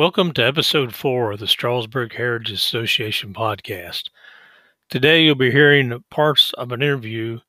[0.00, 4.08] Welcome to episode four of the Strasburg Heritage Association podcast.
[4.88, 7.40] Today you'll be hearing parts of an interview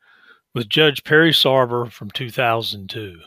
[0.53, 3.21] with Judge Perry Sarver from 2002.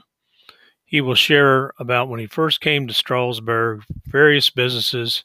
[0.84, 5.24] He will share about when he first came to Strasburg, various businesses,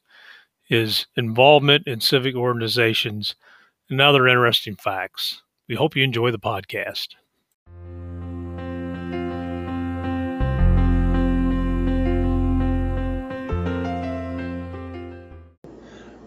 [0.63, 3.35] his involvement in civic organizations,
[3.89, 5.41] and other interesting facts.
[5.67, 7.07] We hope you enjoy the podcast.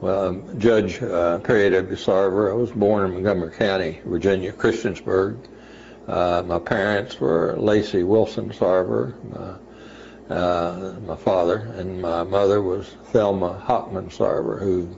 [0.02, 1.94] Well, I'm Judge uh, Perry W.
[1.94, 2.50] Sarver.
[2.50, 5.38] I was born in Montgomery County, Virginia, Christiansburg.
[6.08, 9.14] Uh, my parents were Lacey Wilson Sarver,
[10.28, 14.88] my, uh, my father, and my mother was Thelma Hockman Sarver, who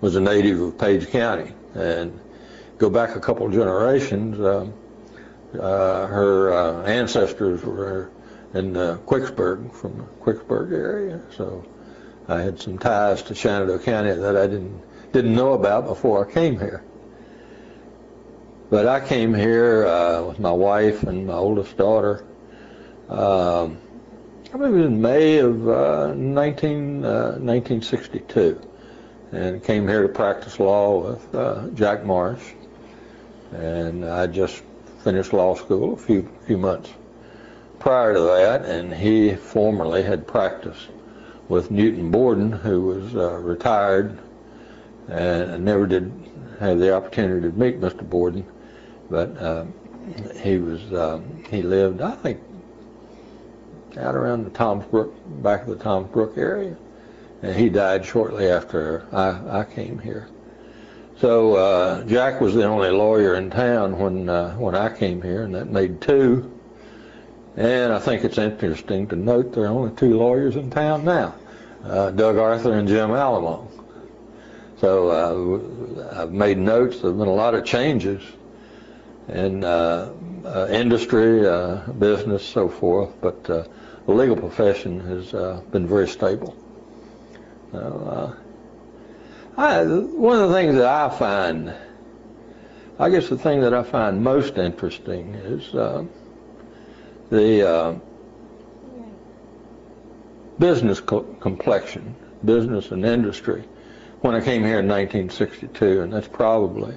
[0.00, 1.52] was a native of Page County.
[1.74, 2.18] And
[2.78, 4.72] go back a couple generations, um,
[5.52, 8.10] her uh, ancestors were
[8.54, 11.20] in Quicksburg, from the Quicksburg area.
[11.36, 11.62] So
[12.26, 16.32] I had some ties to Shenandoah County that I didn't didn't know about before I
[16.32, 16.82] came here.
[18.70, 22.24] But I came here uh, with my wife and my oldest daughter.
[23.08, 23.78] Um,
[24.52, 28.60] I believe it was in May of uh, 19, uh, 1962,
[29.32, 32.42] and came here to practice law with uh, Jack Marsh.
[33.52, 34.64] And I just
[35.04, 36.90] finished law school a few few months
[37.78, 40.88] prior to that, and he formerly had practiced
[41.48, 44.18] with Newton Borden, who was uh, retired
[45.08, 46.12] and never did
[46.60, 48.08] have the opportunity to meet Mr.
[48.08, 48.46] Borden,
[49.10, 49.64] but uh,
[50.40, 52.40] he was uh, he lived, I think,
[53.98, 56.76] out around the Toms Brook, back of the Toms Brook area,
[57.42, 60.28] and he died shortly after I, I came here.
[61.18, 65.42] So uh, Jack was the only lawyer in town when uh, when I came here,
[65.42, 66.50] and that made two.
[67.56, 71.34] And I think it's interesting to note there are only two lawyers in town now,
[71.84, 73.68] uh, Doug Arthur and Jim Alamo.
[74.80, 75.08] So
[76.12, 77.00] uh, I've made notes.
[77.00, 78.22] There have been a lot of changes
[79.28, 80.12] in uh,
[80.44, 83.64] uh industry, uh, business, so forth, but uh,
[84.04, 85.30] the legal profession has
[85.70, 86.56] been very stable.
[89.56, 91.72] I, one of the things that I find,
[92.98, 95.72] I guess the thing that I find most interesting is
[97.30, 97.94] the uh,
[100.58, 102.14] business co complexion,
[102.44, 103.64] business and industry,
[104.20, 106.96] when I came here in 1962, and that's probably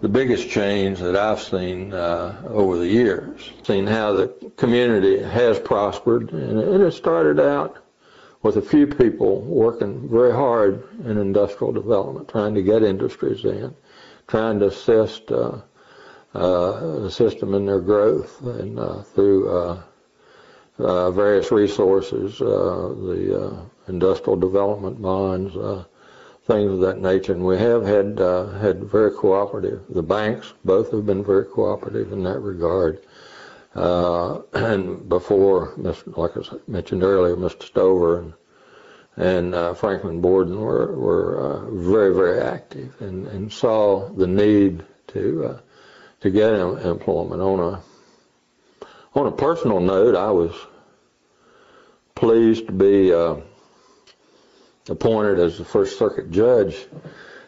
[0.00, 3.50] the biggest change that I've seen uh, over the years.
[3.62, 7.78] Seen how the community has prospered, and it started out
[8.42, 13.74] with a few people working very hard in industrial development, trying to get industries in,
[14.26, 15.58] trying to assist uh,
[16.34, 19.82] uh, system in their growth and uh, through uh,
[20.78, 25.52] uh, various resources, uh, the uh, industrial development bonds,
[26.44, 27.32] things of that nature.
[27.32, 28.18] And we have had
[28.60, 29.82] had very cooperative.
[29.90, 33.04] The banks both have been very cooperative in that regard.
[33.74, 37.62] and before, like I mentioned earlier, Mr.
[37.64, 38.32] Stover and
[39.16, 44.82] and uh, Franklin Borden were, were uh, very, very active and, and saw the need
[45.08, 45.60] to uh,
[46.22, 47.42] to get employment.
[47.42, 47.82] On a
[49.14, 50.54] on a personal note, I was
[52.14, 53.36] pleased to be uh,
[54.88, 56.76] appointed as the First Circuit judge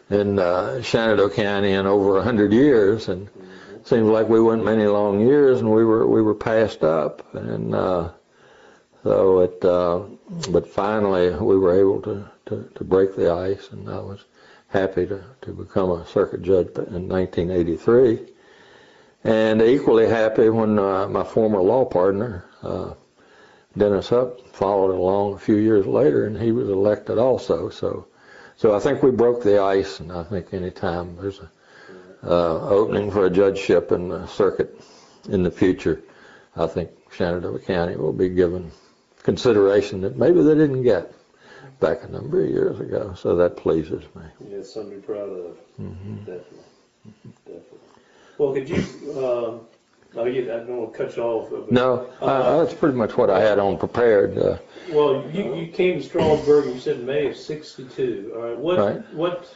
[0.09, 3.29] in uh, Shenandoah County in over a hundred years, and
[3.73, 7.33] it seems like we went many long years, and we were we were passed up,
[7.33, 8.11] and uh,
[9.03, 9.65] so it.
[9.65, 10.03] Uh,
[10.49, 14.25] but finally, we were able to, to, to break the ice, and I was
[14.69, 18.34] happy to, to become a circuit judge in 1983
[19.25, 22.93] and equally happy when uh, my former law partner, uh,
[23.75, 27.69] Dennis Hupp, followed along a few years later, and he was elected also.
[27.69, 28.07] So,
[28.55, 31.49] so I think we broke the ice, and I think any time there's an
[32.23, 34.79] uh, opening for a judgeship in the circuit
[35.29, 36.03] in the future,
[36.55, 38.71] I think Shenandoah County will be given
[39.23, 41.11] consideration that maybe they didn't get
[41.79, 43.15] back a number of years ago.
[43.17, 44.23] So that pleases me.
[44.49, 45.57] Yeah, it's something to be proud of.
[45.81, 46.17] Mm-hmm.
[46.19, 46.59] Definitely.
[47.45, 47.84] Definitely.
[48.37, 49.59] Well, could you, uh,
[50.17, 51.49] oh, you, I don't want to cut you off.
[51.49, 54.37] but- No, uh, that's pretty much what I had on prepared.
[54.37, 54.57] Uh,
[54.91, 58.57] Well, you, you came to Strasburg, you said May of sixty-two, all right,
[58.93, 58.95] Right.
[59.13, 59.55] what, what,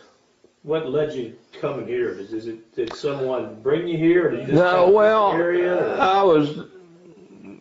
[0.63, 2.09] what led you coming here?
[2.09, 4.55] Is, is it, did someone bring you here, or did you just?
[4.55, 5.95] No, come from well, Area?
[5.95, 6.59] or- I was,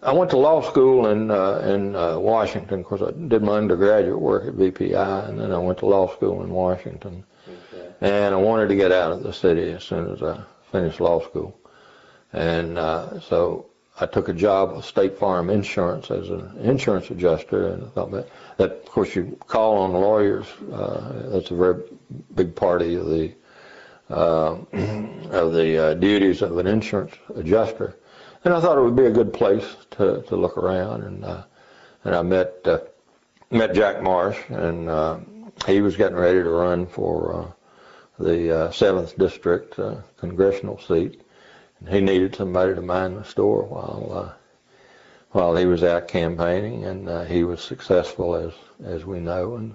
[0.02, 4.20] I went to law school in, uh, in uh, Washington, because I did my undergraduate
[4.20, 7.24] work at VPI, and then I went to law school in Washington.
[7.74, 7.88] Okay.
[8.00, 11.20] And I wanted to get out of the city as soon as I finished law
[11.20, 11.58] school.
[12.32, 13.66] And uh, so
[14.00, 18.10] I took a job with State Farm Insurance as an insurance adjuster, and I thought
[18.12, 18.28] that,
[18.58, 20.46] that of course you call on lawyers.
[20.72, 21.82] Uh, that's a very
[22.34, 23.32] big part of the
[24.10, 24.56] uh,
[25.32, 27.96] of the uh, duties of an insurance adjuster.
[28.44, 31.42] And I thought it would be a good place to, to look around, and uh,
[32.04, 32.78] and I met uh,
[33.50, 35.18] met Jack Marsh, and uh,
[35.66, 37.52] he was getting ready to run for uh,
[38.18, 41.20] the uh, seventh district uh, congressional seat
[41.80, 44.32] and he needed somebody to mind the store while uh,
[45.30, 48.52] while he was out campaigning, and he was successful as
[48.84, 49.74] as we know, and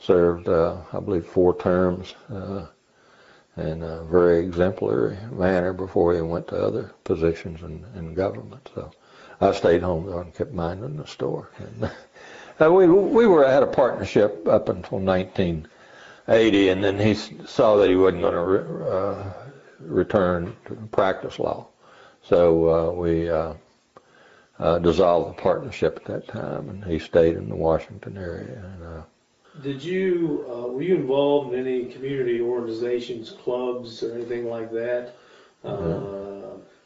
[0.00, 2.14] served I believe four terms
[3.56, 8.68] in a very exemplary manner before he went to other positions in, in government.
[8.74, 8.90] So
[9.40, 11.50] I stayed home there and kept minding the store.
[11.58, 11.90] And,
[12.60, 14.98] uh, we we were had a partnership up until
[16.26, 17.14] 1980, and then he
[17.46, 18.86] saw that he wasn't going to.
[18.86, 19.32] Uh,
[19.86, 21.66] return to practice law.
[22.22, 23.54] So uh, we uh,
[24.58, 28.64] uh, dissolved the partnership at that time, and he stayed in the Washington area.
[28.64, 29.02] And, uh,
[29.62, 35.14] Did you, uh, were you involved in any community organizations, clubs, or anything like that?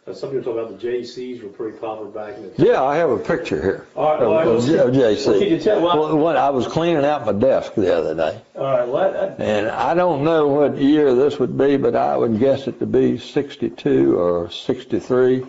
[0.08, 2.70] Uh, some people talk about the JCs were pretty popular back in the day.
[2.70, 5.42] yeah, I have a picture here All right, well, I of, was- of well, can
[5.48, 8.62] you tell- well- Well, what, I was cleaning out my desk the other day, All
[8.64, 12.38] right, well, that- and I don't know what year this would be, but I would
[12.38, 15.44] guess it to be 62 or 63.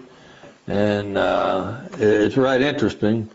[0.68, 3.30] And uh, it's right interesting.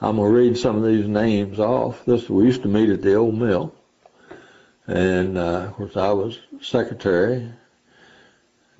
[0.00, 2.04] I'm gonna read some of these names off.
[2.04, 3.72] This we used to meet at the old mill,
[4.86, 7.48] and uh, of course I was secretary.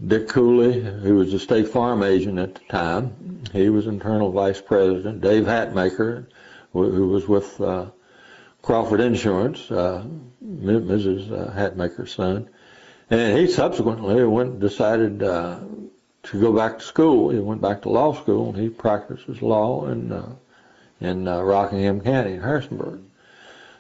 [0.05, 4.61] Dick Cooley, who was the state farm agent at the time, he was internal vice
[4.61, 5.21] president.
[5.21, 6.27] Dave Hatmaker,
[6.73, 7.87] who was with uh,
[8.61, 10.05] Crawford Insurance, uh,
[10.45, 11.31] Mrs.
[11.31, 12.49] uh, Hatmaker's son,
[13.09, 15.61] and he subsequently went decided uh,
[16.25, 17.31] to go back to school.
[17.31, 20.35] He went back to law school, and he practices law in uh,
[21.01, 23.01] in uh, Rockingham County in Harrisonburg.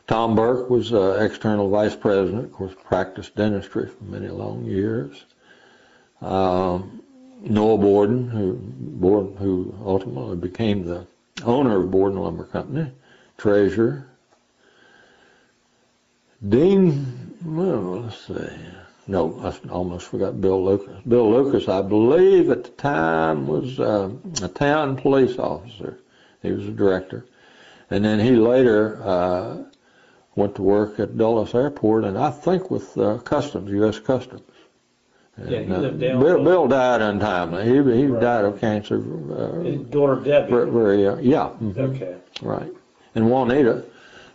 [0.06, 5.24] Tom Burke was external vice president, of course, practiced dentistry for many long years.
[6.20, 7.02] Um,
[7.42, 11.06] Noah Borden, who Borden, who ultimately became the
[11.44, 12.90] owner of Borden Lumber Company,
[13.36, 14.06] treasurer.
[16.46, 18.48] Dean, well, let's see.
[19.06, 21.02] No, I almost forgot Bill Lucas.
[21.06, 24.10] Bill Lucas, I believe at the time was uh,
[24.42, 25.98] a town police officer.
[26.42, 27.26] He was a director.
[27.90, 29.64] And then he later uh,
[30.36, 33.98] went to work at Dulles Airport, and I think with uh, Customs, U.S.
[33.98, 34.42] Customs.
[35.36, 36.44] Yeah, he uh, lived down Bill, below.
[36.44, 37.64] Bill died untimely.
[37.64, 38.20] He he Right.
[38.22, 38.98] died of cancer.
[38.98, 40.70] his Uh, daughter very, Debbie.
[40.70, 41.20] very young.
[41.22, 41.50] Yeah.
[41.60, 41.76] mhm.
[41.94, 42.14] Okay.
[42.40, 42.72] Right.
[43.16, 43.82] And Juanita,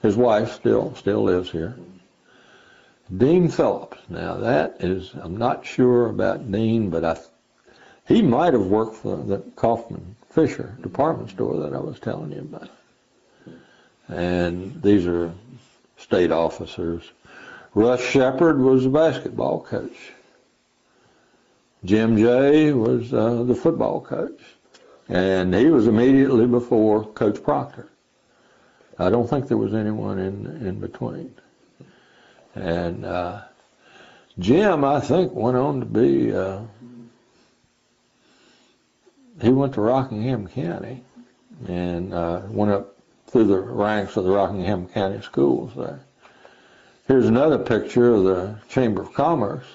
[0.02, 1.76] his wife, still still lives here.
[3.18, 3.98] Dean Phillips.
[4.10, 7.18] Now that is, I'm not sure about Dean, but I,
[8.06, 12.42] he might have worked for the Kaufman Fisher department store that I was telling you
[12.42, 12.70] about.
[14.10, 15.32] And these are
[15.98, 17.04] state officers.
[17.74, 20.12] Russ Shepard was a basketball coach.
[21.86, 24.42] Jim Jay was uh, the football coach.
[25.10, 27.90] And he was immediately before Coach Proctor.
[29.00, 31.34] I don't think there was anyone in in between.
[32.54, 33.42] And uh,
[34.38, 36.32] Jim, I think, went on to be.
[36.34, 36.62] Uh,
[39.42, 41.04] he went to Rockingham County
[41.68, 42.96] and uh, went up
[43.28, 46.02] through the ranks of the Rockingham County schools there.
[47.08, 49.66] Here's another picture of the Chamber of Commerce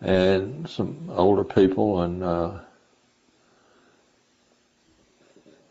[0.00, 2.22] and some older people and.
[2.22, 2.58] Uh,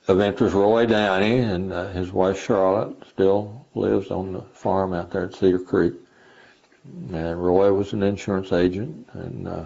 [0.08, 5.12] of interest, Roy Downey and uh, his wife Charlotte still lives on the farm out
[5.12, 5.94] there at Cedar Creek.
[7.12, 9.66] And Roy was an insurance agent, and uh,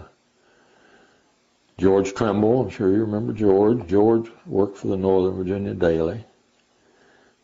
[1.78, 3.86] George Trimble, I'm sure you remember George.
[3.86, 6.24] George worked for the Northern Virginia Daily.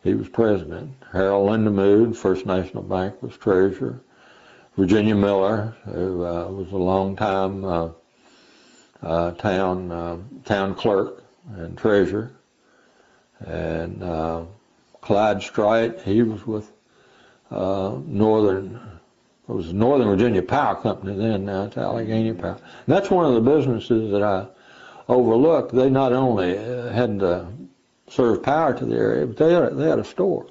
[0.03, 0.91] He was president.
[1.13, 4.01] Harold Lindemood, First National Bank, was treasurer.
[4.79, 7.89] Virginia Miller, who uh, was a long time uh,
[9.03, 11.21] uh, town uh, town clerk
[11.57, 12.31] and treasurer
[13.45, 14.43] and uh,
[15.01, 16.71] Clyde Strite, he was with
[17.51, 18.79] uh, Northern,
[19.49, 22.59] it was Northern Virginia Power Company then, now it's Allegheny Power.
[22.85, 24.47] And that's one of the businesses that I
[25.09, 25.75] overlooked.
[25.75, 27.47] They not only had to
[28.07, 30.47] serve power to the area, but they had, they had a store.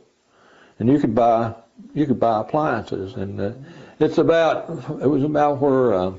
[0.79, 1.55] And you could buy,
[1.95, 3.65] you could buy appliances and
[4.01, 4.69] it's about,
[5.01, 6.13] it was about where, uh,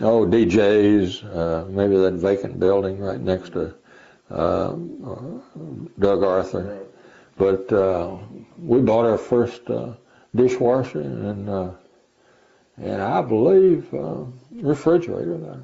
[0.00, 3.74] oh, DJ's, uh, maybe that vacant building right next to
[4.30, 4.74] uh,
[5.98, 6.78] Doug Arthur.
[7.36, 8.16] But uh,
[8.58, 9.92] we bought our first uh,
[10.34, 11.70] dishwasher and uh,
[12.78, 15.62] and I believe uh, refrigerator there.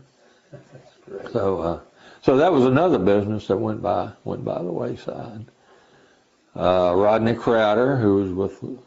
[1.30, 1.80] So, uh,
[2.22, 5.44] so that was another business that went by, went by the wayside.
[6.56, 8.78] Uh, Rodney Crowder, who was with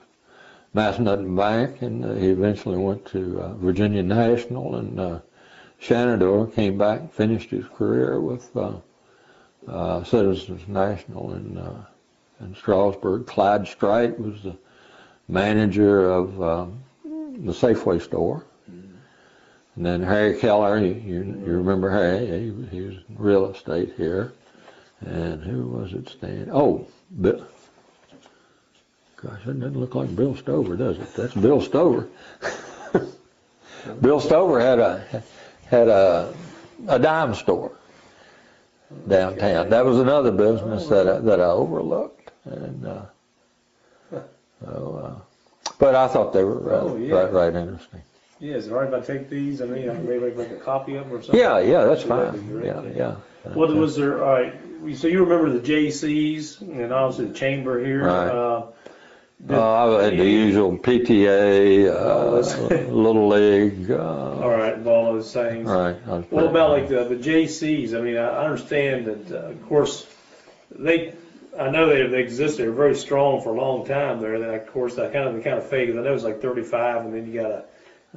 [0.76, 5.20] Massanutten Bank, and uh, he eventually went to uh, Virginia National, and uh,
[5.80, 8.74] Shenandoah came back finished his career with uh,
[9.70, 11.86] uh, Citizens National in, uh,
[12.42, 13.26] in Strasburg.
[13.26, 14.58] Clyde Strite was the
[15.30, 18.46] manager of um, the Safeway store.
[19.76, 23.94] And then Harry Keller, you, you, you remember Harry, he, he was in real estate
[23.98, 24.34] here.
[25.02, 26.50] And who was it Stan?
[26.52, 26.88] Oh,
[27.20, 27.46] Bill.
[29.18, 31.14] Gosh, that doesn't look like Bill Stover, does it?
[31.16, 32.08] That's Bill Stover.
[34.02, 35.24] Bill Stover had a
[35.68, 36.34] had a
[36.88, 37.72] a dime store
[39.08, 39.70] downtown.
[39.70, 43.02] That was another business that I, that I overlooked, and uh,
[44.64, 45.02] so.
[45.04, 45.22] Uh,
[45.80, 47.16] but I thought they were uh, Oh, yeah.
[47.16, 48.02] right, right interesting.
[48.40, 49.62] Yeah, is it all right if I take these?
[49.62, 51.40] I mean, I can maybe make a copy of them or something?
[51.40, 52.62] Yeah, yeah, that's fine.
[52.64, 53.16] Yeah, yeah.
[53.54, 54.54] What was there, all right,
[54.96, 58.06] so you remember the J.C.'s and obviously the chamber here?
[58.06, 58.28] Right.
[58.30, 58.66] uh,
[59.46, 65.14] did- Uh, I had the usual PTA, uh, Little League, All uh, right, of all
[65.14, 65.68] those things.
[65.70, 65.96] right.
[66.08, 67.94] Was What about like the, the J.C.'s?
[67.94, 70.06] I mean, I understand that, uh, of course,
[70.78, 71.14] they,
[71.60, 74.68] I know they, they existed, they're very strong for a long time there, then of
[74.68, 77.42] course, that kind of, kind of faded, I know it's like thirty-five, and then you
[77.42, 77.64] gotta,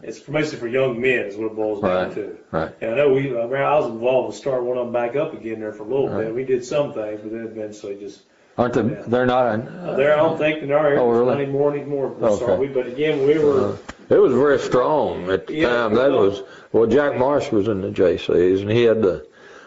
[0.03, 2.15] it's mostly for young men is what it boils down Right.
[2.15, 2.39] to.
[2.51, 2.73] Right.
[2.81, 5.15] And I know we, I mean, I was involved with starting one of them back
[5.17, 6.27] up again there for a little Right.
[6.27, 8.21] bit, we did some things, but then eventually just,
[8.59, 11.43] Aren't they, they're not, in- uh, there, I don't think they are Oh, really?
[11.43, 12.45] anymore, anymore, Okay.
[12.45, 13.77] sorry, but again, we were, Uh,
[14.11, 15.95] It was very strong at the Yeah, time.
[15.95, 19.25] That well- was, well, Jack Marsh was in the J.C.'s and he had the,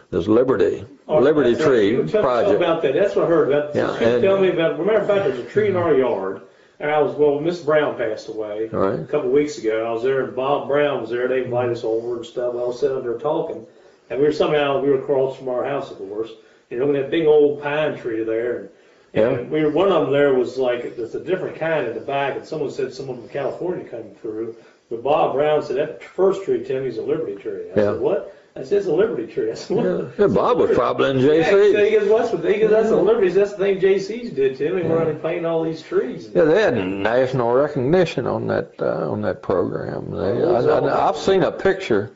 [0.09, 1.67] this Liberty, Oh, Liberty that's right.
[1.69, 2.55] Tree You were telling- project.
[2.61, 3.75] About that, that's what I heard about.
[3.75, 4.77] Yeah, She was and- telling me about.
[4.79, 6.41] Remember, in fact, there's a tree in our yard,
[6.81, 7.39] and I was well.
[7.39, 8.99] Miss Brown passed away right.
[8.99, 9.85] a couple of weeks ago.
[9.85, 11.27] I was there, and Bob Brown was there.
[11.29, 12.53] They invited us over and stuff.
[12.53, 13.65] I was sitting there talking,
[14.09, 16.31] and we were somehow we were across from our house, of course.
[16.69, 18.69] You know, we had a big old pine tree there, and,
[19.13, 21.99] and we were one of them there was like there's a different kind in the
[22.01, 24.55] back, and someone said someone from California coming through.
[24.89, 27.71] But Bob Brown said that first tree, Timmy's a Liberty tree.
[27.75, 27.91] I Yeah.
[27.93, 28.35] said what?
[28.57, 29.49] I said it's a Liberty tree.
[29.49, 29.85] I said what?
[29.85, 31.71] Yeah, yeah, Bob was probably in JC.
[31.71, 34.57] Yeah, he goes, what's with, he goes, that's the Liberties, that's the thing JC's did
[34.57, 36.29] to him, and we're only painting all these trees.
[36.35, 40.11] Yeah, they had national recognition on that, uh, on that program.
[40.11, 42.11] They, Oh, I, I, I've seen a picture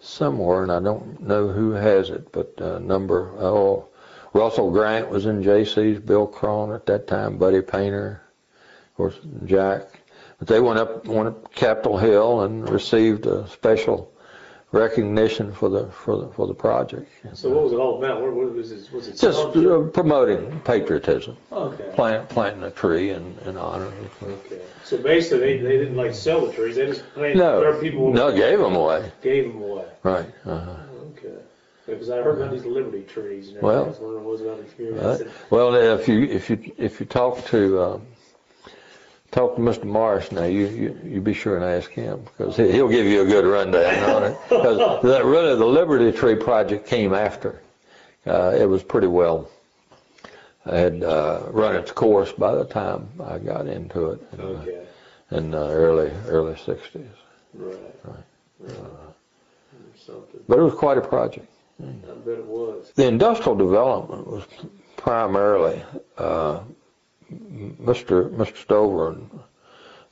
[0.00, 3.86] somewhere and I don't know who has it, but, uh, number, oh,
[4.32, 8.22] Russell Grant was in J.C.'s, Bill Cron at that time, Buddy Painter,
[8.90, 10.00] of course, Jack.
[10.38, 14.12] But they went up, went up Capitol Hill and received a special
[14.70, 17.10] recognition for the, for the, for the project.
[17.34, 18.20] So what was it all about?
[18.20, 19.18] What, what was it, was it?
[19.18, 21.90] Just uh, promoting patriotism, Okay.
[21.94, 24.60] plant, planting a tree in, in honor of Okay.
[24.84, 28.12] So basically, they, they didn't like sell the trees, they just planted, there No, people.
[28.12, 29.10] no, gave them away.
[29.22, 29.86] Gave them away.
[30.02, 30.26] Right.
[30.44, 30.76] Uh-huh.
[31.16, 31.34] Okay.
[31.88, 34.76] Because I heard about these Liberty trees and Well, I was wondering what was about
[34.76, 35.26] the Right.
[35.50, 38.02] Well, if you if you if you talk to um,
[39.30, 39.84] talk to Mr.
[39.84, 43.22] Marsh now, you you, you be sure and ask him because he, he'll give you
[43.22, 44.38] a good rundown on it.
[44.50, 47.62] Because that really the Liberty Tree project came after.
[48.26, 49.48] Uh, it was pretty well
[50.66, 54.86] had uh, run its course by the time I got into it in, uh, Okay,
[55.30, 57.06] in the early early '60s.
[57.54, 57.76] right.
[58.04, 58.16] Right.
[58.58, 58.74] Right.
[59.96, 61.46] Something, But it was quite a project.
[61.80, 62.92] I bet it was.
[62.94, 64.44] The industrial development was
[64.96, 65.82] primarily
[66.16, 66.60] uh,
[67.32, 68.30] Mr.
[68.30, 68.56] Mr.
[68.56, 69.30] Stover and,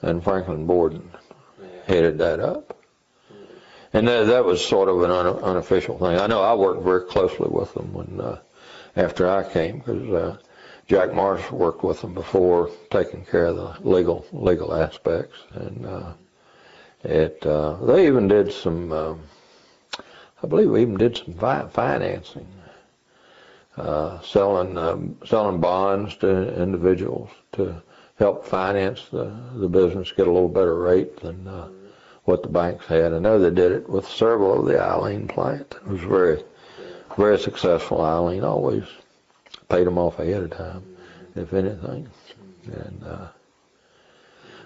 [0.03, 1.11] and Franklin Borden
[1.87, 2.79] headed that up.
[3.93, 6.19] And that, that was sort of an un, unofficial thing.
[6.19, 8.41] I know I worked very closely with them when uh,
[8.95, 10.37] after I came because uh,
[10.87, 16.13] Jack Marsh worked with them before, taking care of the legal legal aspects, and uh,
[17.03, 18.93] it uh, they even did some.
[18.93, 19.21] Um,
[20.47, 22.47] I believe we even did some fi- financing,
[23.77, 27.83] uh, selling um, selling bonds to individuals to
[28.21, 31.69] help finance the, the business, get a little better rate than uh,
[32.27, 33.13] what the banks had.
[33.13, 35.75] I know they did it with several of the Aileen plant.
[35.85, 36.45] It was very
[37.17, 38.01] very successful.
[38.01, 38.85] Aileen always
[39.69, 40.97] paid them off ahead of time,
[41.35, 42.09] if anything.
[42.67, 43.29] And uh,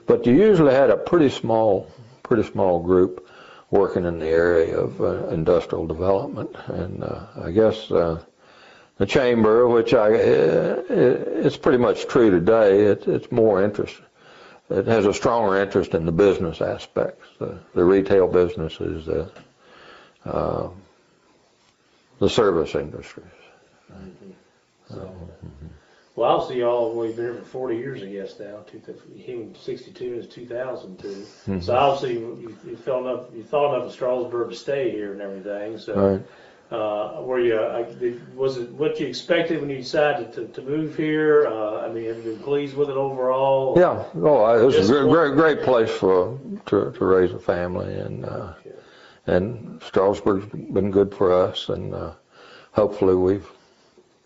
[0.05, 1.91] but you usually had a pretty small
[2.23, 3.27] pretty small group
[3.71, 8.21] working in the area of uh, industrial development, and uh, I guess uh,
[8.99, 12.87] the chamber, which I uh, it's pretty much true today.
[12.87, 13.97] It, it's more interest.
[14.69, 19.31] It has a stronger interest in the business aspects, the, the retail businesses, the
[20.25, 20.69] uh,
[22.19, 23.27] the service industries.
[24.89, 25.11] So,
[26.21, 28.63] well, obviously y'all, well, you've been here for forty years, I guess now,
[29.17, 31.09] you sixty-two is two thousand two.
[31.09, 31.61] Mm-hmm.
[31.61, 35.23] So obviously you, you felt enough, you thought enough of Strasburg to stay here and
[35.23, 35.95] everything, so.
[35.95, 36.23] Right.
[36.71, 40.63] Uh, were you, uh, did- was it what you expected when you decided to, to
[40.63, 41.49] move here?
[41.49, 43.75] Uh, I mean, have you been pleased with it overall?
[43.77, 47.41] Yeah, oh, I- it's Just a great, great, great place for, to, to raise a
[47.41, 48.53] family and, uh,
[49.27, 52.13] and Strasburg's been good for us and, uh,
[52.71, 53.51] hopefully we've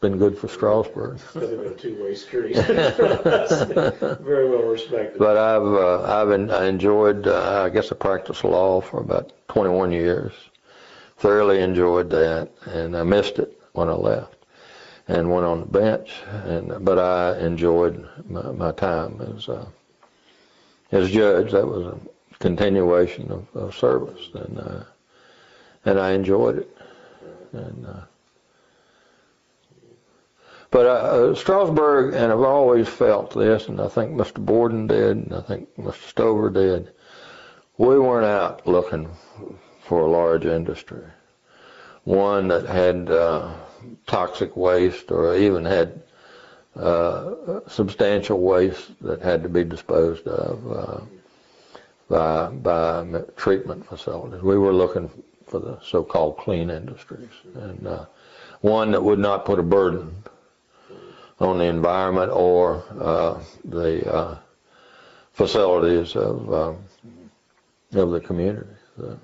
[0.04, 1.14] been good for Strasburg.
[1.14, 2.56] It's been a two-way street.
[2.56, 5.18] Very well respected.
[5.18, 9.32] But I've, uh, I've en- I enjoyed, uh, I guess I practiced law for about
[9.48, 10.34] 21 years.
[11.16, 14.36] Thoroughly enjoyed that and I missed it when I left
[15.08, 16.12] and went on the bench
[16.44, 19.64] and, but I enjoyed my, my time as, uh,
[20.92, 21.52] as judge.
[21.52, 21.98] That was a
[22.40, 24.84] continuation of, of service and, uh,
[25.86, 26.76] and I enjoyed it.
[27.52, 28.00] And, uh,
[30.74, 34.44] but uh, Strasburg, and I've always felt this, and I think Mr.
[34.44, 36.08] Borden did, and I think Mr.
[36.08, 36.90] Stover did.
[37.78, 39.08] We weren't out looking
[39.84, 41.04] for a large industry,
[42.02, 43.54] one that had uh,
[44.08, 46.02] toxic waste or even had
[46.74, 51.00] uh, substantial waste that had to be disposed of uh,
[52.08, 54.42] by by treatment facilities.
[54.42, 55.08] We were looking
[55.46, 58.06] for the so-called clean industries, and uh,
[58.60, 60.16] one that would not put a burden
[61.40, 64.38] on the environment or uh, the uh,
[65.32, 66.78] facilities of um,
[67.92, 69.16] of the community, the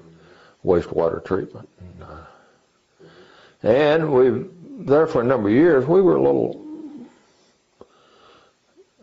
[0.64, 1.68] wastewater treatment.
[1.80, 4.46] And, uh, and we
[4.84, 6.64] there for a number of years we were a little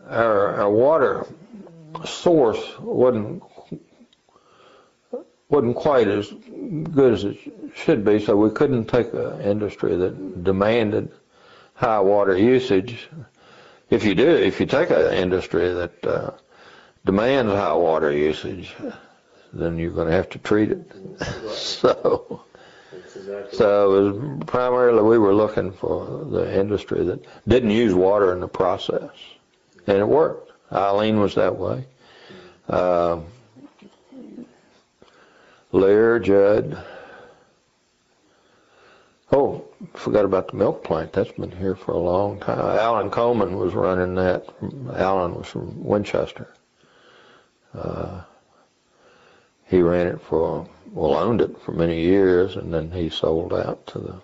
[0.08, 1.26] our our water
[2.04, 3.42] source wasn't
[5.48, 6.30] wasn't quite as
[6.92, 7.38] good as it
[7.74, 11.10] should be, so we couldn't take an industry that demanded
[11.78, 13.08] high water usage.
[13.88, 16.30] If you do, if you take an industry that uh,
[17.06, 18.74] demands high water usage,
[19.52, 20.92] then you're going to have to treat it.
[21.50, 22.42] so,
[23.52, 24.08] so
[24.40, 29.10] it primarily we were looking for the industry that didn't use water in the process,
[29.86, 30.50] and it worked.
[30.72, 31.86] Aileen was that way.
[32.68, 33.24] Um
[35.70, 36.82] Lear, Judd.
[39.30, 39.64] Oh,
[40.08, 41.12] forgot about the milk plant.
[41.12, 42.58] That's been here for a long time.
[42.58, 44.48] Alan Coleman was running that.
[44.94, 46.48] Alan was from Winchester.
[47.74, 48.22] Uh,
[49.66, 53.86] he ran it for, well, owned it for many years, and then he sold out
[53.88, 54.14] to the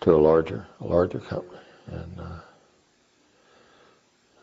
[0.00, 1.60] to a larger a larger company.
[1.86, 2.40] And uh,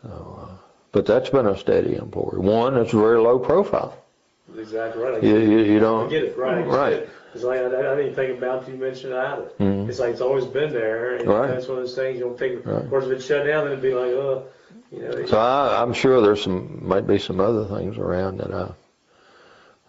[0.02, 0.54] so, uh,
[0.92, 2.38] but that's been a steady employee.
[2.38, 4.02] One, it's very low profile.
[4.48, 5.22] That's exactly right.
[5.22, 6.66] You you, you don't get it, right.
[6.66, 7.08] right.
[7.34, 9.50] It's like, I, I didn't think about you mentioned it either.
[9.58, 9.88] Mhm.
[9.88, 11.48] It's like it's always been there, and Right.
[11.48, 12.64] that's one of those things you don't think.
[12.66, 12.82] Right.
[12.84, 14.44] Of course, if it's shut down, then it'd be like, oh,
[14.90, 15.26] you know.
[15.26, 18.68] So I, I'm sure there's some, might be some other things around that I,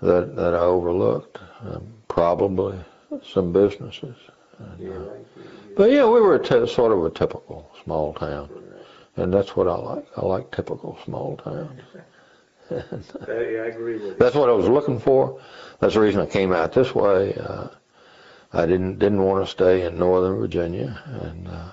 [0.02, 1.38] that, that I overlooked.
[1.62, 2.78] Um, probably
[3.24, 4.16] some businesses.
[4.80, 5.26] yeah, like,
[5.76, 8.50] But yeah, we were a t- sort of a typical small town.
[9.16, 10.06] And that's what I like.
[10.18, 11.80] I like typical small towns.
[12.72, 12.82] uh,
[13.28, 14.16] yeah, I agree with you.
[14.20, 15.42] That's what I was looking for.
[15.80, 17.36] That's the reason I came out this way.
[17.36, 17.68] Uh,
[18.54, 21.72] I didn't didn't want to stay in Northern Virginia, and uh,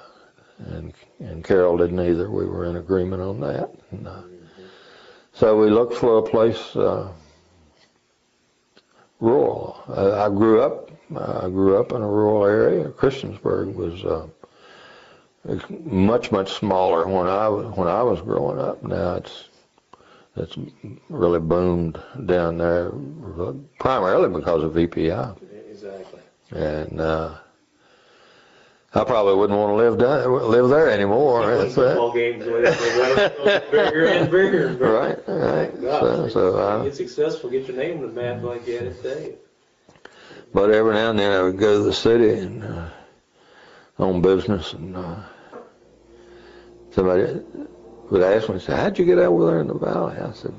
[0.67, 2.31] and and Carol didn't either.
[2.31, 3.71] We were in agreement on that.
[3.91, 4.23] And, uh,
[5.33, 7.13] so we looked for a place uh,
[9.21, 9.83] rural.
[9.89, 10.91] I, I grew up.
[11.15, 12.89] I grew up in a rural area.
[12.89, 14.27] Christiansburg was uh,
[15.85, 18.83] much much smaller when I was when I was growing up.
[18.83, 19.50] Now it's
[20.43, 20.57] it's
[21.09, 22.91] really boomed down there,
[23.79, 25.37] primarily because of VPI.
[25.71, 26.21] Exactly.
[26.53, 27.35] And uh,
[28.95, 31.47] I probably wouldn't want to live down, live there anymore.
[31.47, 31.91] That's that.
[31.95, 34.67] football games the way they go, bigger and bigger.
[34.67, 34.93] and bigger.
[34.93, 35.81] Right, right.
[35.81, 38.87] Gosh, So, so uh, get successful, get your name on the map like you had
[38.89, 39.35] it today.
[40.53, 42.89] but every now and then I would go to the city and uh,
[43.99, 45.17] on business, and uh,
[46.91, 47.43] somebody
[48.11, 50.55] would ask me, say, "How'd you get over there in the valley?" I said,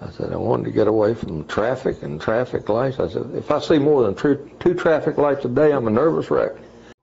[0.00, 3.50] "I said I wanted to get away from traffic and traffic lights." I said, "If
[3.50, 6.52] I see more than two, two traffic lights a day, I'm a nervous wreck."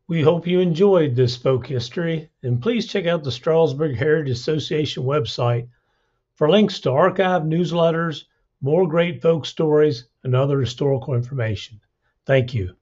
[0.07, 5.03] We hope you enjoyed this folk history, and please check out the Strasburg Heritage Association
[5.03, 5.67] website
[6.35, 8.25] for links to archive newsletters,
[8.61, 11.81] more great folk stories, and other historical information.
[12.25, 12.75] Thank you.